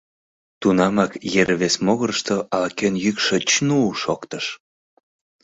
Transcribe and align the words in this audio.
Тунамак 0.59 1.11
ер 1.41 1.49
вес 1.59 1.75
могырышто 1.85 2.35
ала-кӧн 2.55 2.95
йӱкшӧ 3.03 3.37
чну-у 3.51 3.91
шоктыш. 4.03 4.45